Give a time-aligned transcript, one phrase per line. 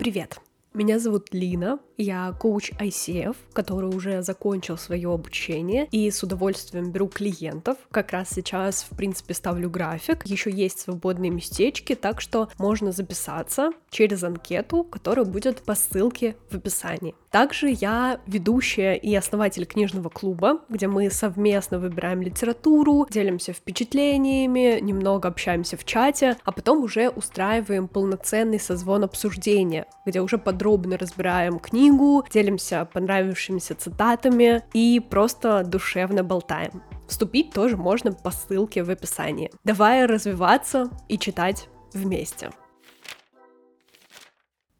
[0.00, 0.40] Привет!
[0.72, 7.06] Меня зовут Лина, я коуч ICF, который уже закончил свое обучение и с удовольствием беру
[7.06, 7.76] клиентов.
[7.90, 10.24] Как раз сейчас, в принципе, ставлю график.
[10.24, 16.54] Еще есть свободные местечки, так что можно записаться через анкету, которая будет по ссылке в
[16.54, 17.14] описании.
[17.30, 25.28] Также я ведущая и основатель книжного клуба, где мы совместно выбираем литературу, делимся впечатлениями, немного
[25.28, 31.58] общаемся в чате, а потом уже устраиваем полноценный созвон обсуждения, где уже под подробно разбираем
[31.58, 36.82] книгу, делимся понравившимися цитатами и просто душевно болтаем.
[37.08, 39.50] Вступить тоже можно по ссылке в описании.
[39.64, 42.50] Давай развиваться и читать вместе.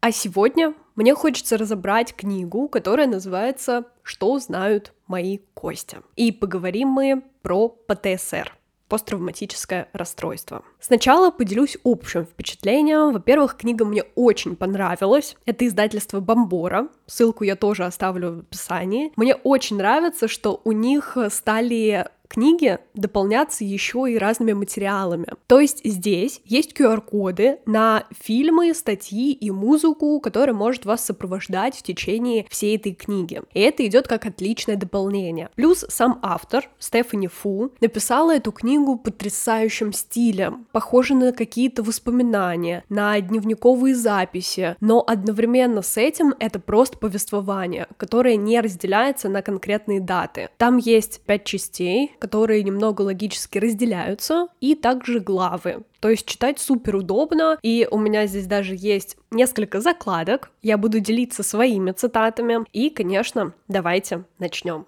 [0.02, 5.96] А сегодня мне хочется разобрать книгу, которая называется «Что знают мои кости».
[6.14, 8.52] И поговорим мы про ПТСР
[8.86, 10.62] посттравматическое расстройство.
[10.78, 13.14] Сначала поделюсь общим впечатлением.
[13.14, 15.36] Во-первых, книга мне очень понравилась.
[15.46, 16.88] Это издательство Бомбора.
[17.06, 19.12] Ссылку я тоже оставлю в описании.
[19.16, 25.26] Мне очень нравится, что у них стали книги дополняться еще и разными материалами.
[25.48, 31.82] То есть здесь есть QR-коды на фильмы, статьи и музыку, которая может вас сопровождать в
[31.82, 33.42] течение всей этой книги.
[33.52, 35.50] И это идет как отличное дополнение.
[35.56, 43.20] Плюс сам автор, Стефани Фу, написала эту книгу потрясающим стилем, похоже на какие-то воспоминания, на
[43.20, 50.50] дневниковые записи, но одновременно с этим это просто повествование, которое не разделяется на конкретные даты.
[50.56, 55.82] Там есть пять частей, которые немного логически разделяются, и также главы.
[56.00, 60.50] То есть читать супер удобно, и у меня здесь даже есть несколько закладок.
[60.62, 64.86] Я буду делиться своими цитатами, и, конечно, давайте начнем.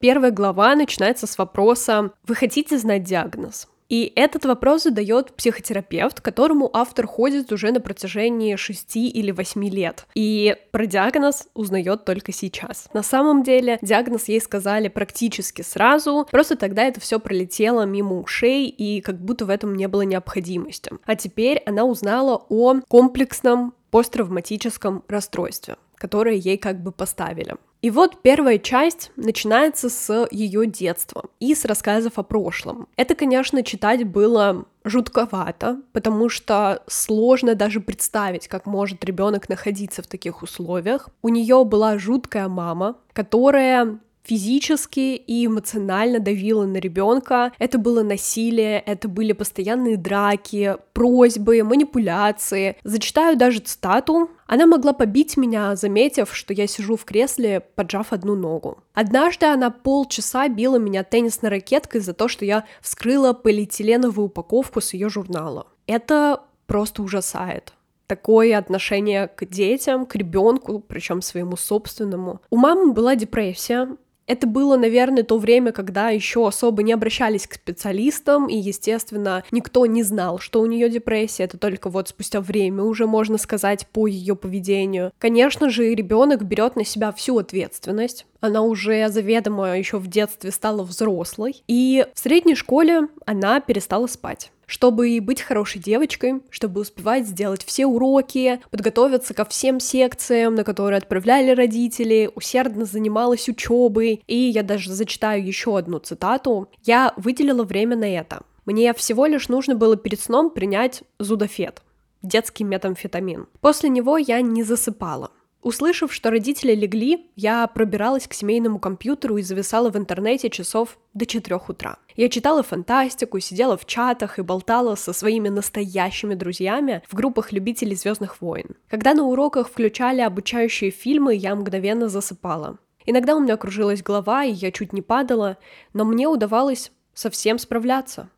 [0.00, 6.70] Первая глава начинается с вопроса «Вы хотите знать диагноз?» И этот вопрос задает психотерапевт, которому
[6.72, 10.06] автор ходит уже на протяжении 6 или 8 лет.
[10.14, 12.88] И про диагноз узнает только сейчас.
[12.94, 18.68] На самом деле, диагноз ей сказали практически сразу, просто тогда это все пролетело мимо ушей,
[18.68, 20.92] и как будто в этом не было необходимости.
[21.04, 27.56] А теперь она узнала о комплексном посттравматическом расстройстве, которое ей как бы поставили.
[27.82, 32.88] И вот первая часть начинается с ее детства и с рассказов о прошлом.
[32.96, 40.06] Это, конечно, читать было жутковато, потому что сложно даже представить, как может ребенок находиться в
[40.06, 41.08] таких условиях.
[41.22, 47.52] У нее была жуткая мама, которая физически и эмоционально давила на ребенка.
[47.58, 52.76] Это было насилие, это были постоянные драки, просьбы, манипуляции.
[52.84, 54.30] Зачитаю даже цитату.
[54.46, 58.78] Она могла побить меня, заметив, что я сижу в кресле, поджав одну ногу.
[58.94, 64.92] Однажды она полчаса била меня теннисной ракеткой за то, что я вскрыла полиэтиленовую упаковку с
[64.92, 65.66] ее журнала.
[65.86, 67.74] Это просто ужасает
[68.10, 72.40] такое отношение к детям, к ребенку, причем своему собственному.
[72.50, 73.86] У мамы была депрессия,
[74.30, 79.86] это было, наверное, то время, когда еще особо не обращались к специалистам, и, естественно, никто
[79.86, 81.44] не знал, что у нее депрессия.
[81.44, 85.10] Это только вот спустя время уже можно сказать по ее поведению.
[85.18, 88.24] Конечно же, ребенок берет на себя всю ответственность.
[88.40, 91.64] Она уже заведомо еще в детстве стала взрослой.
[91.66, 97.86] И в средней школе она перестала спать чтобы быть хорошей девочкой, чтобы успевать сделать все
[97.86, 104.22] уроки, подготовиться ко всем секциям, на которые отправляли родители, усердно занималась учебой.
[104.28, 106.68] И я даже зачитаю еще одну цитату.
[106.84, 108.42] Я выделила время на это.
[108.64, 111.82] Мне всего лишь нужно было перед сном принять зудофет,
[112.22, 113.48] детский метамфетамин.
[113.60, 115.32] После него я не засыпала.
[115.62, 121.26] Услышав, что родители легли, я пробиралась к семейному компьютеру и зависала в интернете часов до
[121.26, 121.98] 4 утра.
[122.16, 127.94] Я читала фантастику, сидела в чатах и болтала со своими настоящими друзьями в группах любителей
[127.94, 128.76] Звездных войн.
[128.88, 132.78] Когда на уроках включали обучающие фильмы, я мгновенно засыпала.
[133.04, 135.58] Иногда у меня кружилась голова, и я чуть не падала,
[135.92, 138.30] но мне удавалось совсем справляться.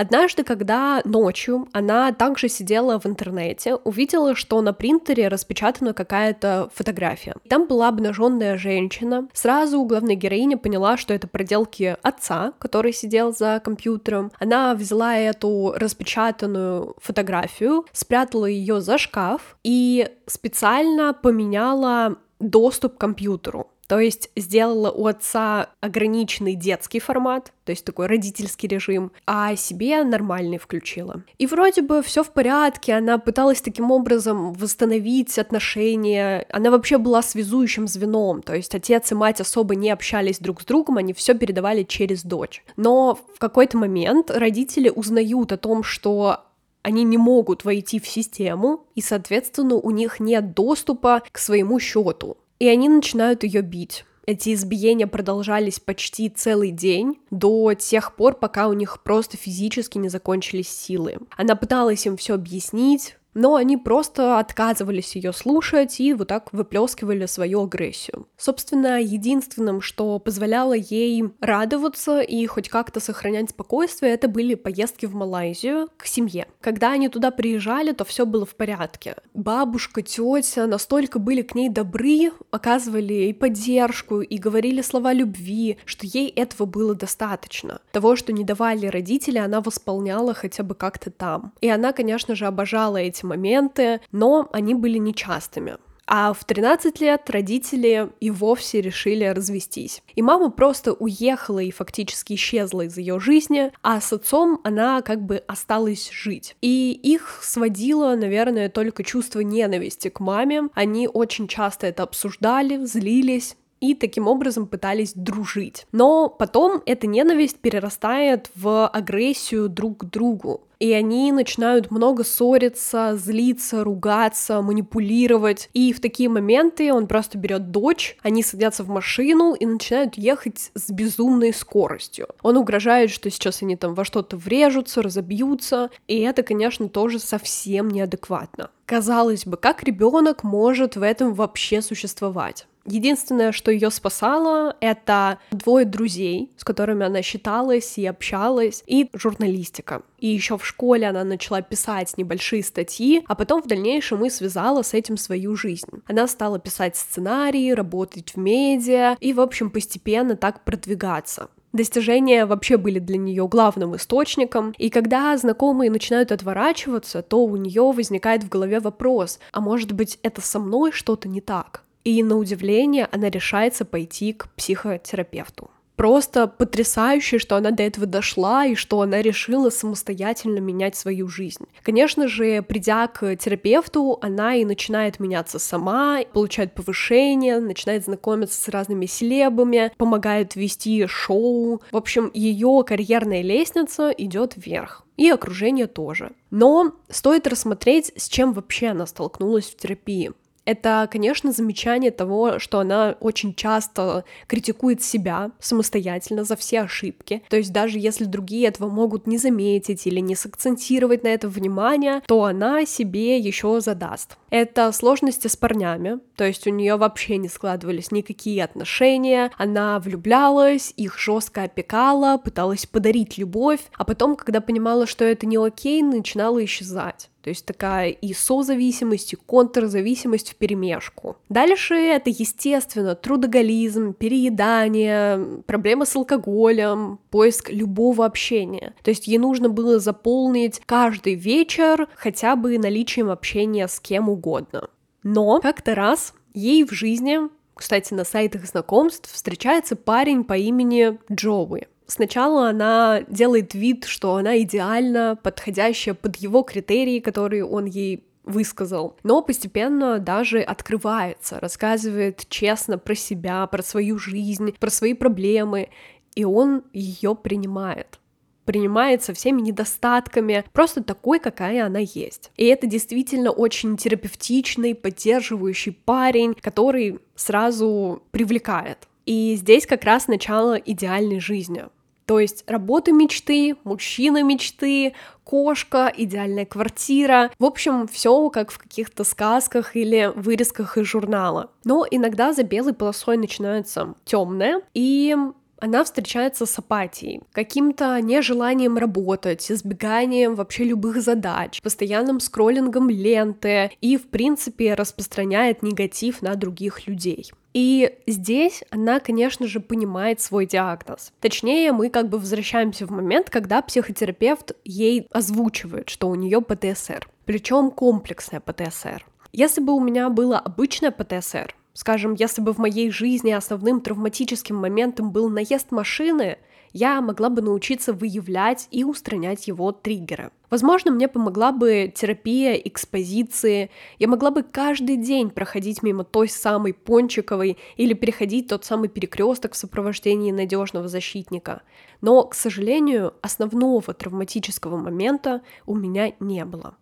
[0.00, 7.34] Однажды, когда ночью она также сидела в интернете, увидела, что на принтере распечатана какая-то фотография.
[7.50, 9.28] Там была обнаженная женщина.
[9.34, 14.32] Сразу главная героиня поняла, что это проделки отца, который сидел за компьютером.
[14.38, 23.68] Она взяла эту распечатанную фотографию, спрятала ее за шкаф и специально поменяла доступ к компьютеру.
[23.90, 30.04] То есть сделала у отца ограниченный детский формат, то есть такой родительский режим, а себе
[30.04, 31.24] нормальный включила.
[31.38, 37.20] И вроде бы все в порядке, она пыталась таким образом восстановить отношения, она вообще была
[37.20, 41.34] связующим звеном, то есть отец и мать особо не общались друг с другом, они все
[41.34, 42.62] передавали через дочь.
[42.76, 46.44] Но в какой-то момент родители узнают о том, что
[46.82, 52.36] они не могут войти в систему, и, соответственно, у них нет доступа к своему счету.
[52.60, 54.04] И они начинают ее бить.
[54.26, 60.08] Эти избиения продолжались почти целый день, до тех пор, пока у них просто физически не
[60.08, 61.18] закончились силы.
[61.36, 67.26] Она пыталась им все объяснить, но они просто отказывались ее слушать и вот так выплескивали
[67.26, 68.26] свою агрессию.
[68.36, 75.14] Собственно, единственным, что позволяло ей радоваться и хоть как-то сохранять спокойствие, это были поездки в
[75.14, 76.46] Малайзию к семье.
[76.60, 79.16] Когда они туда приезжали, то все было в порядке.
[79.34, 86.06] Бабушка, тетя настолько были к ней добры, оказывали и поддержку, и говорили слова любви, что
[86.06, 87.80] ей этого было достаточно.
[87.92, 91.52] Того, что не давали родители, она восполняла хотя бы как-то там.
[91.60, 95.76] И она, конечно же, обожала эти эти моменты, но они были нечастыми.
[96.12, 100.02] А в 13 лет родители и вовсе решили развестись.
[100.16, 105.22] И мама просто уехала и фактически исчезла из ее жизни, а с отцом она как
[105.24, 106.56] бы осталась жить.
[106.62, 110.64] И их сводило, наверное, только чувство ненависти к маме.
[110.74, 115.86] Они очень часто это обсуждали, злились, и таким образом пытались дружить.
[115.92, 120.62] Но потом эта ненависть перерастает в агрессию друг к другу.
[120.78, 125.68] И они начинают много ссориться, злиться, ругаться, манипулировать.
[125.74, 130.70] И в такие моменты он просто берет дочь, они садятся в машину и начинают ехать
[130.74, 132.28] с безумной скоростью.
[132.42, 135.90] Он угрожает, что сейчас они там во что-то врежутся, разобьются.
[136.08, 138.70] И это, конечно, тоже совсем неадекватно.
[138.86, 142.66] Казалось бы, как ребенок может в этом вообще существовать?
[142.86, 150.02] Единственное, что ее спасало, это двое друзей, с которыми она считалась и общалась, и журналистика.
[150.18, 154.82] И еще в школе она начала писать небольшие статьи, а потом в дальнейшем и связала
[154.82, 155.88] с этим свою жизнь.
[156.06, 161.48] Она стала писать сценарии, работать в медиа и, в общем, постепенно так продвигаться.
[161.72, 167.82] Достижения вообще были для нее главным источником, и когда знакомые начинают отворачиваться, то у нее
[167.92, 171.84] возникает в голове вопрос, а может быть это со мной что-то не так?
[172.04, 175.70] И на удивление она решается пойти к психотерапевту.
[176.00, 181.66] Просто потрясающе, что она до этого дошла и что она решила самостоятельно менять свою жизнь.
[181.82, 188.68] Конечно же, придя к терапевту, она и начинает меняться сама, получает повышение, начинает знакомиться с
[188.70, 191.82] разными селебами, помогает вести шоу.
[191.92, 196.32] В общем, ее карьерная лестница идет вверх и окружение тоже.
[196.50, 200.32] Но стоит рассмотреть, с чем вообще она столкнулась в терапии
[200.70, 207.42] это, конечно, замечание того, что она очень часто критикует себя самостоятельно за все ошибки.
[207.48, 212.22] То есть даже если другие этого могут не заметить или не сакцентировать на это внимание,
[212.26, 214.36] то она себе еще задаст.
[214.50, 220.94] Это сложности с парнями, то есть у нее вообще не складывались никакие отношения, она влюблялась,
[220.96, 226.64] их жестко опекала, пыталась подарить любовь, а потом, когда понимала, что это не окей, начинала
[226.64, 227.30] исчезать.
[227.42, 231.36] То есть такая и созависимость, и контрзависимость в перемешку.
[231.48, 238.94] Дальше это, естественно, трудоголизм, переедание, проблемы с алкоголем, поиск любого общения.
[239.02, 244.90] То есть ей нужно было заполнить каждый вечер хотя бы наличием общения с кем угодно.
[245.22, 247.40] Но как-то раз ей в жизни,
[247.74, 251.88] кстати, на сайтах знакомств встречается парень по имени Джоуи.
[252.10, 259.16] Сначала она делает вид, что она идеально подходящая под его критерии, которые он ей высказал,
[259.22, 265.90] но постепенно даже открывается, рассказывает честно про себя, про свою жизнь, про свои проблемы,
[266.34, 268.18] и он ее принимает
[268.66, 272.52] принимает со всеми недостатками, просто такой, какая она есть.
[272.56, 279.08] И это действительно очень терапевтичный, поддерживающий парень, который сразу привлекает.
[279.26, 281.86] И здесь как раз начало идеальной жизни.
[282.30, 287.50] То есть работа мечты, мужчина мечты, кошка, идеальная квартира.
[287.58, 291.72] В общем, все как в каких-то сказках или вырезках из журнала.
[291.82, 295.34] Но иногда за белой полосой начинается темное, и
[295.80, 304.16] она встречается с апатией, каким-то нежеланием работать, избеганием вообще любых задач, постоянным скроллингом ленты и,
[304.16, 307.50] в принципе, распространяет негатив на других людей.
[307.72, 311.32] И здесь она, конечно же, понимает свой диагноз.
[311.40, 317.28] Точнее, мы как бы возвращаемся в момент, когда психотерапевт ей озвучивает, что у нее ПТСР.
[317.44, 319.24] Причем комплексная ПТСР.
[319.52, 324.76] Если бы у меня было обычное ПТСР, скажем, если бы в моей жизни основным травматическим
[324.76, 326.58] моментом был наезд машины,
[326.92, 330.50] я могла бы научиться выявлять и устранять его триггеры.
[330.70, 336.94] Возможно, мне помогла бы терапия экспозиции, я могла бы каждый день проходить мимо той самой
[336.94, 341.82] пончиковой или переходить тот самый перекресток в сопровождении надежного защитника.
[342.20, 346.94] Но, к сожалению, основного травматического момента у меня не было.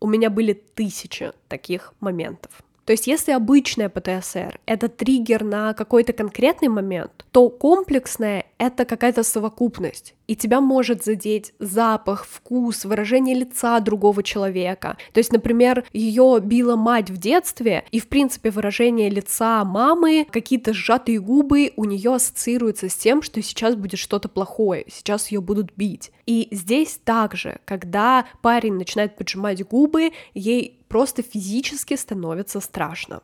[0.00, 2.64] У меня были тысячи таких моментов.
[2.84, 9.22] То есть если обычная ПТСР— это триггер на какой-то конкретный момент, то комплексная— это какая-то
[9.22, 10.14] совокупность.
[10.26, 14.96] И тебя может задеть запах, вкус, выражение лица другого человека.
[15.12, 20.72] То есть, например, ее била мать в детстве, и, в принципе, выражение лица мамы, какие-то
[20.72, 25.72] сжатые губы у нее ассоциируются с тем, что сейчас будет что-то плохое, сейчас ее будут
[25.76, 26.12] бить.
[26.26, 33.22] И здесь также, когда парень начинает поджимать губы, ей просто физически становится страшно.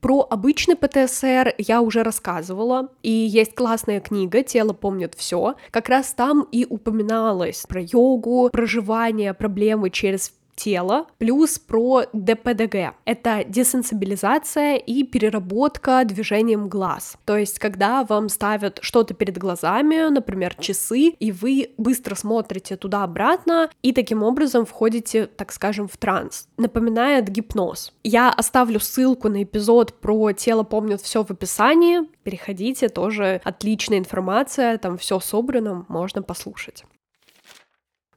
[0.00, 5.54] Про обычный ПТСР я уже рассказывала, и есть классная книга «Тело помнит все».
[5.70, 12.94] Как раз там и упоминалось про йогу, проживание проблемы через тела, плюс про ДПДГ.
[13.04, 17.16] Это десенсибилизация и переработка движением глаз.
[17.24, 23.70] То есть, когда вам ставят что-то перед глазами, например, часы, и вы быстро смотрите туда-обратно,
[23.82, 26.48] и таким образом входите, так скажем, в транс.
[26.56, 27.92] Напоминает гипноз.
[28.04, 32.00] Я оставлю ссылку на эпизод про тело помнит все в описании.
[32.22, 36.84] Переходите, тоже отличная информация, там все собрано, можно послушать.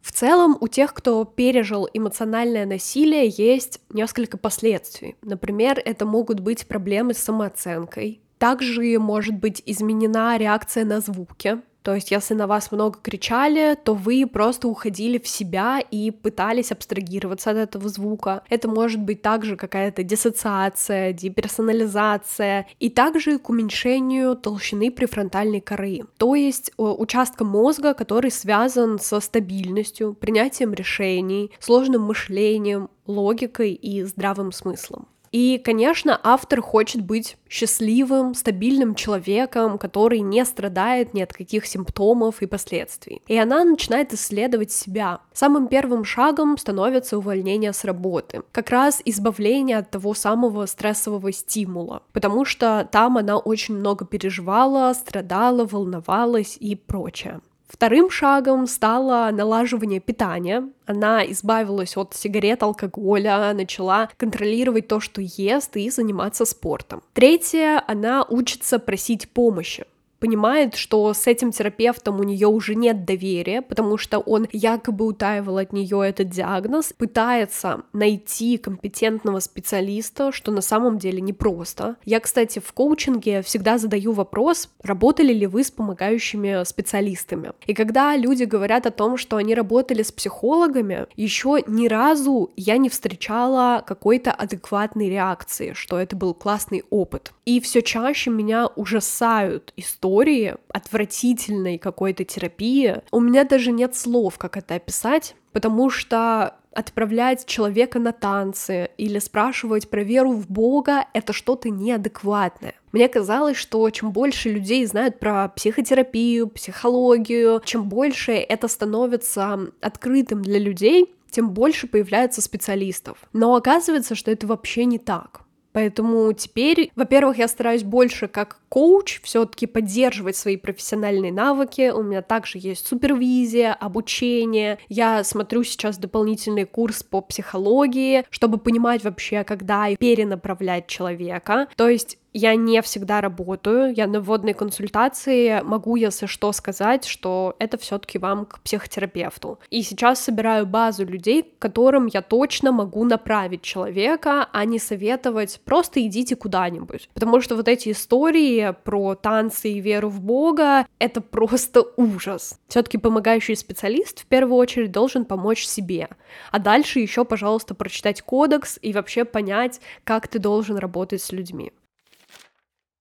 [0.06, 5.16] В целом, у тех, кто пережил эмоциональное насилие, есть несколько последствий.
[5.24, 8.22] Например, это могут быть проблемы с самооценкой.
[8.38, 13.94] Также может быть изменена реакция на звуки, то есть, если на вас много кричали, то
[13.94, 18.42] вы просто уходили в себя и пытались абстрагироваться от этого звука.
[18.50, 26.34] Это может быть также какая-то диссоциация, деперсонализация, и также к уменьшению толщины префронтальной коры, то
[26.34, 35.08] есть участка мозга, который связан со стабильностью, принятием решений, сложным мышлением, логикой и здравым смыслом.
[35.36, 42.42] И, конечно, автор хочет быть счастливым, стабильным человеком, который не страдает ни от каких симптомов
[42.42, 43.22] и последствий.
[43.28, 45.20] И она начинает исследовать себя.
[45.34, 48.44] Самым первым шагом становится увольнение с работы.
[48.54, 52.04] Как раз избавление от того самого стрессового стимула.
[52.14, 57.42] Потому что там она очень много переживала, страдала, волновалась и прочее.
[57.68, 60.70] Вторым шагом стало налаживание питания.
[60.86, 67.02] Она избавилась от сигарет, алкоголя, начала контролировать то, что ест, и заниматься спортом.
[67.14, 69.86] Третье, она учится просить помощи
[70.26, 75.60] понимает, что с этим терапевтом у нее уже нет доверия, потому что он якобы утаивал
[75.60, 81.98] от нее этот диагноз, пытается найти компетентного специалиста, что на самом деле непросто.
[82.06, 87.52] Я, кстати, в коучинге всегда задаю вопрос, работали ли вы с помогающими специалистами.
[87.68, 92.78] И когда люди говорят о том, что они работали с психологами, еще ни разу я
[92.78, 97.32] не встречала какой-то адекватной реакции, что это был классный опыт.
[97.46, 104.38] И все чаще меня ужасают истории истории, отвратительной какой-то терапии, у меня даже нет слов,
[104.38, 111.06] как это описать, потому что отправлять человека на танцы или спрашивать про веру в Бога—
[111.14, 112.76] это что-то неадекватное.
[112.92, 120.42] Мне казалось, что чем больше людей знают про психотерапию, психологию, чем больше это становится открытым
[120.42, 123.18] для людей, тем больше появляется специалистов.
[123.34, 125.45] Но оказывается, что это вообще не так.
[125.76, 131.92] Поэтому теперь, во-первых, я стараюсь больше как коуч все-таки поддерживать свои профессиональные навыки.
[131.94, 134.78] У меня также есть супервизия, обучение.
[134.88, 141.68] Я смотрю сейчас дополнительный курс по психологии, чтобы понимать вообще, когда перенаправлять человека.
[141.76, 147.56] То есть я не всегда работаю, я на вводной консультации могу, если что, сказать, что
[147.60, 149.60] это все-таки вам к психотерапевту.
[149.70, 156.06] И сейчас собираю базу людей, которым я точно могу направить человека, а не советовать просто
[156.06, 157.10] идите куда-нибудь.
[157.14, 162.60] Потому что вот эти истории про танцы и веру в Бога— это просто ужас.
[162.68, 166.10] Все-таки помогающий специалист в первую очередь должен помочь себе.
[166.52, 171.72] А дальше еще, пожалуйста, прочитать кодекс и вообще понять, как ты должен работать с людьми.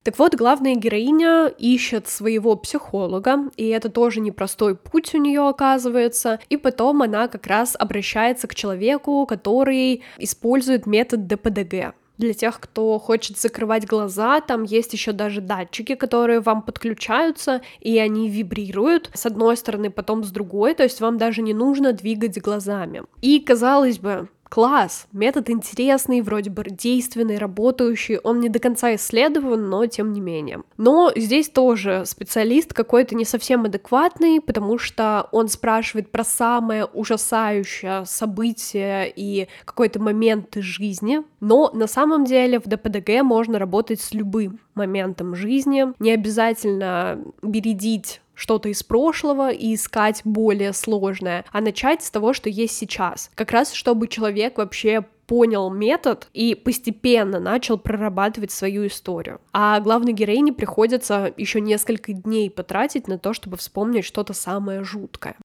[0.05, 6.41] Так вот, главная героиня ищет своего психолога, и это тоже непростой путь у нее оказывается,
[6.51, 11.95] и потом она как раз обращается к человеку, который использует метод ДПДГ.
[12.19, 17.99] Для тех, кто хочет закрывать глаза, там есть еще даже датчики, которые вам подключаются, и
[17.99, 22.39] они вибрируют с одной стороны, потом с другой, то есть вам даже не нужно двигать
[22.43, 23.05] глазами.
[23.23, 29.69] И, казалось бы, класс, метод интересный, вроде бы действенный, работающий, он не до конца исследован,
[29.69, 30.63] но тем не менее.
[30.77, 38.07] Но здесь тоже специалист какой-то не совсем адекватный, потому что он спрашивает про самое ужасающее
[38.07, 44.15] событие и какой-то момент из жизни, но на самом деле в ДПДГ можно работать с
[44.15, 52.03] любым моментом жизни, не обязательно бередить что-то из прошлого и искать более сложное, а начать
[52.03, 53.31] с того, что есть сейчас.
[53.35, 59.41] Как раз чтобы человек вообще понял метод и постепенно начал прорабатывать свою историю.
[59.53, 65.37] А главной героине приходится еще несколько дней потратить на то, чтобы вспомнить что-то самое жуткое.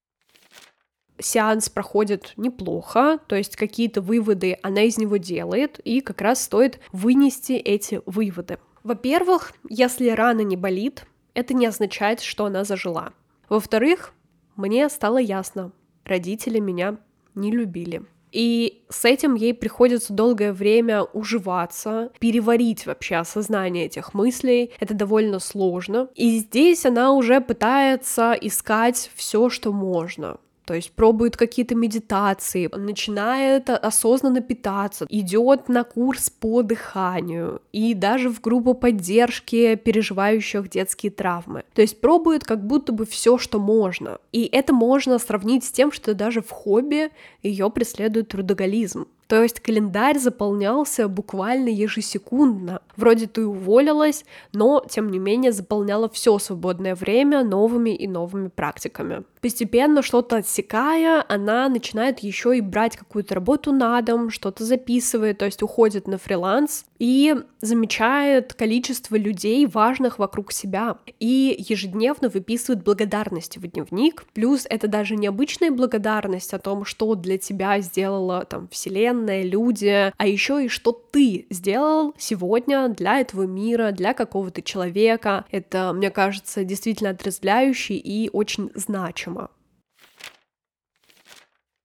[1.21, 6.79] Сеанс проходит неплохо, то есть какие-то выводы она из него делает, и как раз стоит
[6.93, 8.57] вынести эти выводы.
[8.83, 13.13] Во-первых, если рана не болит, это не означает, что она зажила.
[13.49, 14.13] Во-вторых,
[14.55, 15.71] мне стало ясно,
[16.05, 16.97] родители меня
[17.35, 18.03] не любили.
[18.31, 24.71] И с этим ей приходится долгое время уживаться, переварить вообще осознание этих мыслей.
[24.79, 26.09] Это довольно сложно.
[26.13, 30.37] И здесь она уже пытается искать все, что можно
[30.69, 38.29] то есть пробует какие-то медитации, начинает осознанно питаться, идет на курс по дыханию и даже
[38.29, 41.63] в группу поддержки переживающих детские травмы.
[41.73, 44.19] То есть пробует как будто бы все, что можно.
[44.31, 47.09] И это можно сравнить с тем, что даже в хобби
[47.41, 49.07] ее преследует трудоголизм.
[49.29, 52.81] То есть календарь заполнялся буквально ежесекундно.
[52.95, 59.23] Вроде ты уволилась, но тем не менее заполняла все свободное время новыми и новыми практиками.
[59.39, 65.45] Постепенно что-то отсекая, она начинает еще и брать какую-то работу на дом, что-то записывает, то
[65.45, 73.59] есть уходит на фриланс и замечает количество людей, важных вокруг себя, и ежедневно выписывает благодарности
[73.59, 74.25] в дневник.
[74.33, 80.27] Плюс это даже необычная благодарность о том, что для тебя сделала там Вселенная, люди, а
[80.27, 85.45] еще и что ты сделал сегодня для этого мира, для какого-то человека.
[85.51, 89.49] Это, мне кажется, действительно отрезвляюще и очень значимо.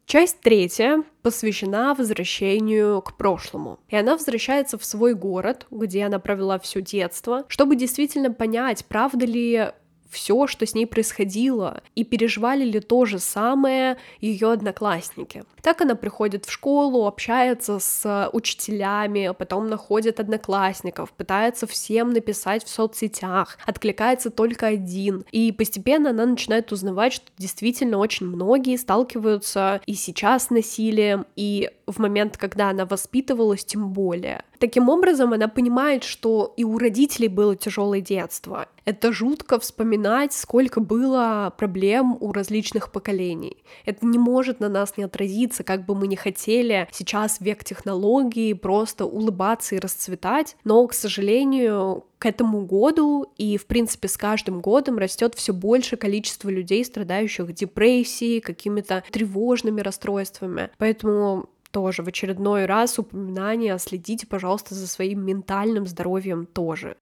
[0.07, 3.81] Часть третья посвящена возвращению к прошлому.
[3.89, 9.27] И она возвращается в свой город, где она провела все детство, чтобы действительно понять, правда
[9.27, 9.73] ли
[10.15, 15.45] все, что с ней происходило, и переживали ли то же самое ее одноклассники.
[15.61, 22.69] Так она приходит в школу, общается с учителями, потом находит одноклассников, пытается всем написать в
[22.69, 25.25] соцсетях, откликается только один.
[25.33, 31.71] И постепенно она начинает узнавать, что действительно очень многие сталкиваются и сейчас с насилием, и
[31.87, 34.45] в момент, когда она воспитывалась, тем более.
[34.59, 38.67] Таким образом, она понимает, что и у родителей было тяжелое детство.
[38.85, 43.63] Это жутко вспоминать, сколько было проблем у различных поколений.
[43.85, 48.55] Это не может на нас не отразиться, как бы мы ни хотели сейчас век технологий
[48.55, 54.61] просто улыбаться и расцветать, но, к сожалению, к этому году и, в принципе, с каждым
[54.61, 60.71] годом растет все больше количество людей, страдающих депрессией, какими-то тревожными расстройствами.
[60.79, 66.97] Поэтому тоже в очередной раз упоминание, следите, пожалуйста, за своим ментальным здоровьем тоже.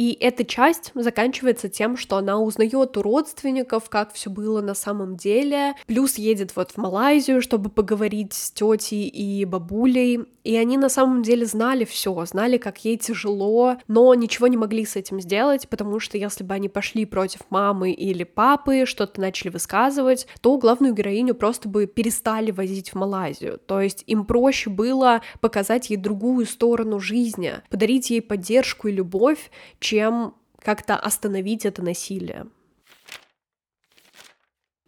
[0.00, 5.18] И эта часть заканчивается тем, что она узнает у родственников, как все было на самом
[5.18, 10.88] деле, плюс едет вот в Малайзию, чтобы поговорить с тетей и бабулей, и они на
[10.88, 15.68] самом деле знали все, знали, как ей тяжело, но ничего не могли с этим сделать,
[15.68, 20.94] потому что если бы они пошли против мамы или папы, что-то начали высказывать, то главную
[20.94, 23.60] героиню просто бы перестали возить в Малайзию.
[23.66, 29.50] То есть им проще было показать ей другую сторону жизни, подарить ей поддержку и любовь,
[29.90, 32.46] чем как-то остановить это насилие.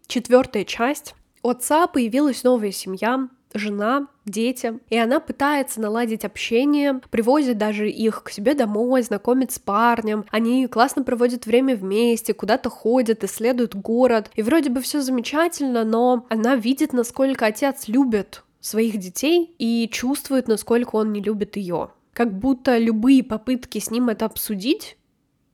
[0.06, 1.16] Четвертая часть.
[1.42, 8.22] У отца появилась новая семья, жена, дети, и она пытается наладить общение, привозит даже их
[8.22, 14.30] к себе домой, знакомит с парнем, они классно проводят время вместе, куда-то ходят, исследуют город,
[14.36, 20.46] и вроде бы все замечательно, но она видит, насколько отец любит своих детей и чувствует,
[20.46, 24.96] насколько он не любит ее как будто любые попытки с ним это обсудить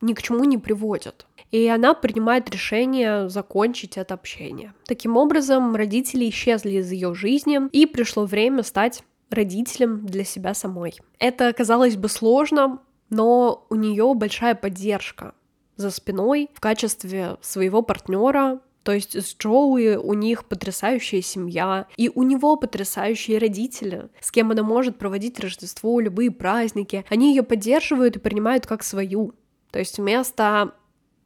[0.00, 1.26] ни к чему не приводят.
[1.50, 4.74] И она принимает решение закончить это общение.
[4.86, 10.94] Таким образом, родители исчезли из ее жизни, и пришло время стать родителем для себя самой.
[11.18, 15.34] Это, казалось бы, сложно, но у нее большая поддержка
[15.76, 22.10] за спиной в качестве своего партнера, то есть с Джоуи у них потрясающая семья, и
[22.14, 27.04] у него потрясающие родители, с кем она может проводить Рождество, любые праздники.
[27.08, 29.34] Они ее поддерживают и принимают как свою.
[29.70, 30.74] То есть вместо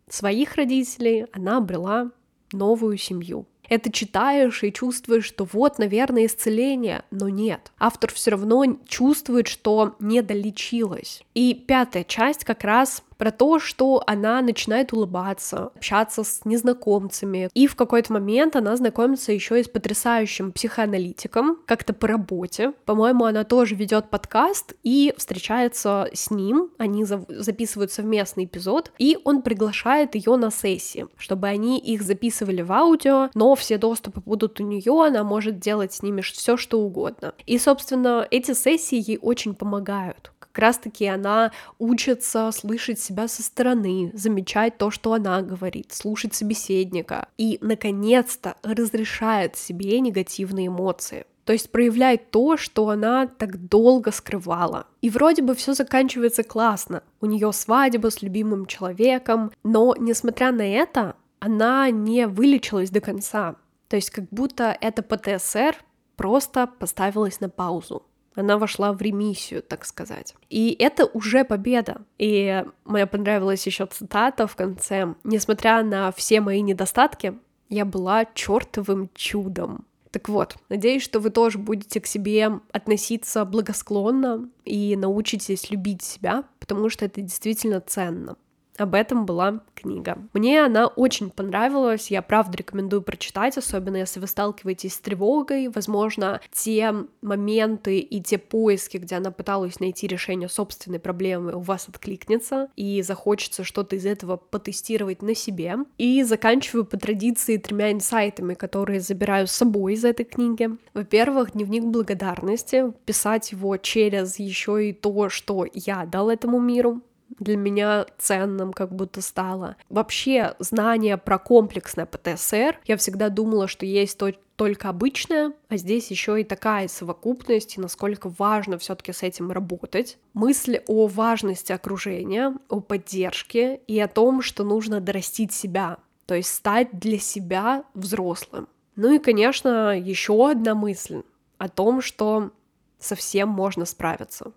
[0.09, 2.11] своих родителей она обрела
[2.53, 3.47] новую семью.
[3.69, 7.73] Это читаешь и чувствуешь, что вот, наверное, исцеление, но нет.
[7.79, 11.23] Автор все равно чувствует, что не долечилось.
[11.33, 17.49] И пятая часть как раз про то, что она начинает улыбаться, общаться с незнакомцами.
[17.55, 22.73] И в какой-то момент она знакомится еще и с потрясающим психоаналитиком, как-то по работе.
[22.85, 26.71] По-моему, она тоже ведет подкаст и встречается с ним.
[26.79, 32.63] Они за- записывают совместный эпизод, и он приглашает ее на сессии, чтобы они их записывали
[32.63, 36.81] в аудио, но все доступы будут у нее, она может делать с ними все, что
[36.81, 37.35] угодно.
[37.47, 44.11] И, собственно, эти сессии ей очень помогают как раз-таки она учится слышать себя со стороны,
[44.15, 51.25] замечать то, что она говорит, слушать собеседника и, наконец-то, разрешает себе негативные эмоции.
[51.45, 54.87] То есть проявляет то, что она так долго скрывала.
[55.01, 57.03] И вроде бы все заканчивается классно.
[57.21, 63.57] У нее свадьба с любимым человеком, но несмотря на это, она не вылечилась до конца.
[63.89, 65.77] То есть как будто это ПТСР
[66.17, 68.05] просто поставилась на паузу.
[68.35, 70.35] Она вошла в ремиссию, так сказать.
[70.49, 72.03] И это уже победа.
[72.19, 75.15] И мне понравилась еще цитата в конце.
[75.25, 77.35] Несмотря на все мои недостатки,
[77.69, 79.87] я была чертовым чудом.
[80.11, 86.45] Так вот, надеюсь, что вы тоже будете к себе относиться благосклонно и научитесь любить себя,
[86.61, 88.37] потому что это действительно ценно.
[88.79, 90.19] Об этом была книга.
[90.33, 96.41] Мне она очень понравилась, я правда рекомендую прочитать, особенно если вы сталкиваетесь с тревогой, возможно,
[96.53, 102.69] те моменты и те поиски, где она пыталась найти решение собственной проблемы, у вас откликнется,
[102.77, 105.77] и захочется что-то из этого потестировать на себе.
[105.99, 110.71] И заканчиваю по традиции тремя инсайтами, которые забираю с собой из этой книги.
[110.95, 117.03] Во-первых, дневник благодарности, писать его через еще и то, что я дал этому миру,
[117.39, 119.77] для меня ценным как будто стало.
[119.89, 126.11] Вообще, знание про комплексное ПТСР, я всегда думала, что есть то, только обычное, а здесь
[126.11, 130.19] еще и такая совокупность, и насколько важно все-таки с этим работать.
[130.35, 136.55] Мысли о важности окружения, о поддержке и о том, что нужно дорастить себя, то есть
[136.55, 138.69] стать для себя взрослым.
[138.95, 141.23] Ну и, конечно, еще одна мысль
[141.59, 142.51] о том, что
[142.99, 144.53] совсем можно справиться.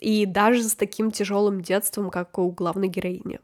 [0.00, 3.40] И даже с таким тяжелым детством, как у главной героини.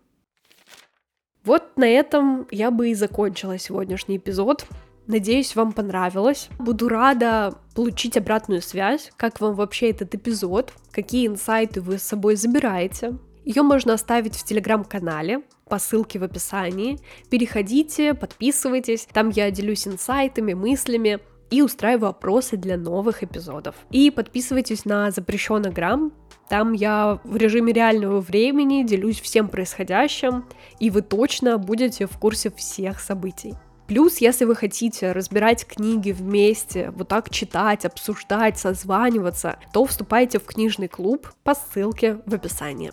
[1.44, 4.66] Вот на этом я бы и закончила сегодняшний эпизод.
[5.06, 6.48] Надеюсь, вам понравилось.
[6.58, 12.36] Буду рада получить обратную связь, как вам вообще этот эпизод, какие инсайты вы с собой
[12.36, 13.18] забираете.
[13.44, 16.98] Ее можно оставить в телеграм-канале по ссылке в описании.
[17.28, 21.18] Переходите, подписывайтесь, там я делюсь инсайтами, мыслями,
[21.50, 23.74] и устраиваю опросы для новых эпизодов.
[23.90, 26.12] И подписывайтесь на запрещенный грамм,
[26.48, 30.44] там я в режиме реального времени делюсь всем происходящим,
[30.78, 33.54] и вы точно будете в курсе всех событий.
[33.86, 40.44] Плюс, если вы хотите разбирать книги вместе, вот так читать, обсуждать, созваниваться, то вступайте в
[40.44, 42.92] книжный клуб по ссылке в описании.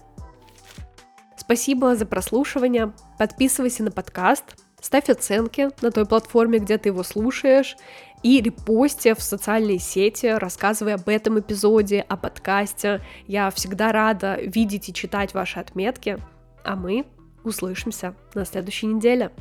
[1.38, 4.44] Спасибо за прослушивание, подписывайся на подкаст,
[4.82, 7.78] ставь оценки на той платформе, где ты его слушаешь,
[8.24, 13.02] и репосте в социальные сети, рассказывая об этом эпизоде, о подкасте.
[13.28, 16.18] Я всегда рада видеть и читать ваши отметки.
[16.64, 17.06] А мы
[17.44, 19.32] услышимся на следующей неделе.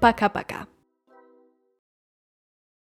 [0.00, 0.66] Пока-пока.